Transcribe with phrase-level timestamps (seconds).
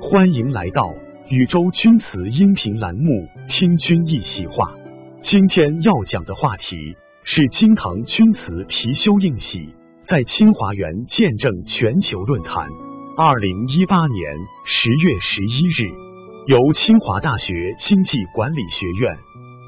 [0.00, 0.92] 欢迎来到
[1.30, 3.10] 宇宙钧瓷音频栏目
[3.48, 4.66] 《听君一席话》。
[5.24, 6.76] 今天要讲的话题
[7.24, 9.74] 是金堂钧瓷貔貅应玺
[10.06, 12.68] 在清华园见证全球论坛。
[13.16, 14.36] 二零一八年
[14.66, 15.88] 十月十一日，
[16.46, 19.16] 由清华大学经济管理学院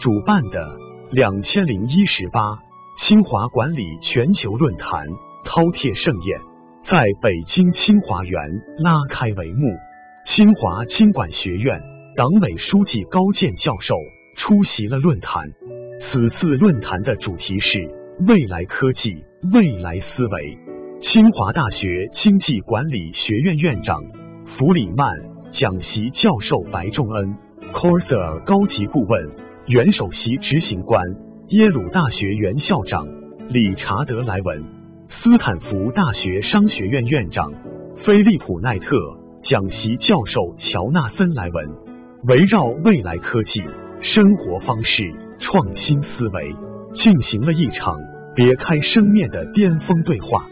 [0.03, 0.77] 主办的
[1.11, 2.59] 两千零一十八
[3.07, 5.07] 清华管理全球论坛
[5.45, 6.40] 饕餮盛宴，
[6.89, 8.40] 在北京清华园
[8.79, 9.68] 拉开帷幕。
[10.35, 11.79] 清华经管学院
[12.16, 13.94] 党委书记高健教授
[14.38, 15.44] 出席了论坛。
[16.11, 17.86] 此次论坛的主题是
[18.26, 20.58] 未来科技、未来思维。
[21.02, 24.02] 清华大学经济管理学院院长
[24.57, 25.07] 弗里曼
[25.52, 27.36] 讲席教授白仲恩、
[27.74, 29.30] Corsair 高级顾问、
[29.66, 31.04] 原首席执行官
[31.49, 33.06] 耶鲁大学原校长
[33.50, 34.64] 理查德莱文、
[35.25, 37.51] 斯坦福大学商学院院长
[38.05, 38.94] 菲利普奈特。
[39.42, 41.66] 讲席教授乔纳森莱文
[42.25, 43.62] 围绕未来科技、
[44.03, 46.55] 生活方式、创新思维
[47.03, 47.98] 进行了一场
[48.34, 50.47] 别开生面的巅峰对话。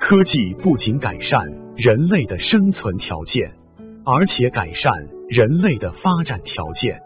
[0.00, 3.52] 科技不仅改善人类的生存条件，
[4.06, 4.90] 而且改善
[5.28, 6.98] 人类的发展条件。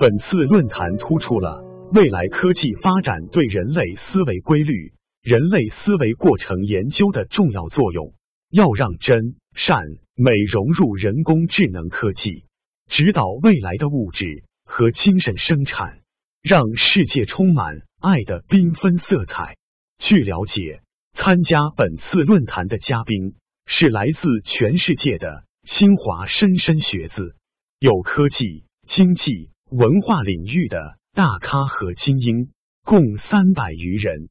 [0.00, 4.90] 本次论坛突出了未来科技发展对人类思维规律、
[5.28, 8.14] 人类思维过程研究的重要作用。
[8.50, 9.84] 要让真善。
[10.16, 12.44] 美融入人工智能科技，
[12.88, 16.00] 指导未来的物质和精神生产，
[16.42, 19.56] 让世界充满爱的缤纷色彩。
[19.98, 20.80] 据了解，
[21.12, 23.34] 参加本次论坛的嘉宾
[23.66, 27.36] 是来自全世界的清华莘莘学子，
[27.78, 32.48] 有科技、经济、文化领域的大咖和精英，
[32.82, 34.30] 共三百余人。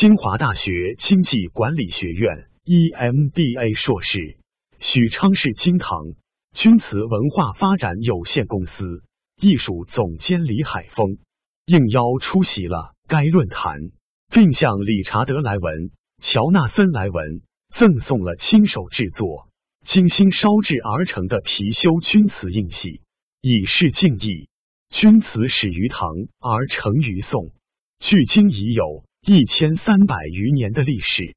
[0.00, 4.38] 清华大学经济管理学院 EMBA 硕士、
[4.78, 6.14] 许昌市金堂
[6.54, 9.02] 钧瓷文化发展有限公司
[9.42, 11.18] 艺术总监李海峰
[11.66, 13.90] 应邀出席了该论坛，
[14.30, 15.90] 并向理查德莱文、
[16.22, 17.42] 乔纳森莱文
[17.78, 19.50] 赠送了亲手制作、
[19.86, 23.02] 精心烧制而成的貔貅钧瓷印玺，
[23.42, 24.48] 以示敬意。
[24.88, 26.08] 钧瓷始于唐
[26.40, 27.52] 而成于宋，
[27.98, 29.04] 距今已有。
[29.26, 31.36] 一千三百余年的历史，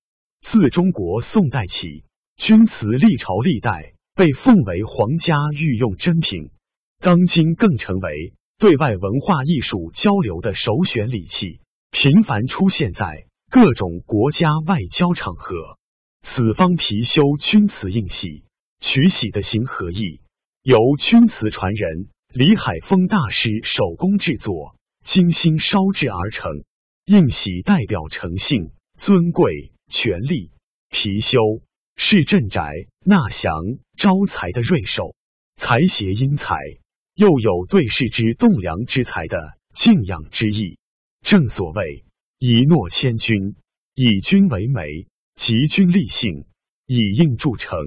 [0.50, 2.06] 自中国宋代起，
[2.38, 6.52] 钧瓷历朝历代被奉为皇家御用珍品，
[7.02, 11.60] 当今更成为对外文化艺术交流的首选礼器，
[11.92, 15.78] 频繁出现在各种国家外交场合。
[16.24, 18.46] 此方貔貅钧瓷印玺，
[18.80, 20.22] 取玺的形合意，
[20.64, 24.78] 由钧瓷传人李海峰大师手工制作，
[25.12, 26.64] 精心烧制而成。
[27.06, 28.72] 印玺代表诚信、
[29.02, 30.52] 尊贵、权力。
[30.90, 31.62] 貔貅
[31.98, 32.72] 是镇宅、
[33.04, 33.52] 纳祥、
[33.98, 35.14] 招财的瑞兽，
[35.58, 36.56] 财谐因财，
[37.14, 39.38] 又有对世之栋梁之才的
[39.84, 40.78] 敬仰之意。
[41.24, 42.06] 正所谓
[42.40, 43.56] 一诺千钧，
[43.96, 45.08] 以君为媒，
[45.46, 46.46] 集君立信，
[46.88, 47.78] 以印铸成。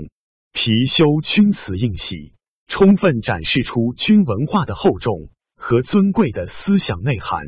[0.53, 2.35] 貔貅钧瓷印玺，
[2.69, 7.47] 充分展示出君文化的厚重和尊贵的思想内涵。